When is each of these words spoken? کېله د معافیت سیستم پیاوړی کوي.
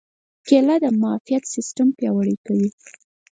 کېله 0.47 0.75
د 0.83 0.85
معافیت 1.01 1.43
سیستم 1.53 1.87
پیاوړی 1.97 2.35
کوي. 2.45 2.69